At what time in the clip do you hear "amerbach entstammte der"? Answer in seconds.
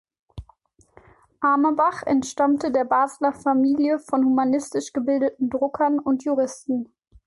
1.41-2.85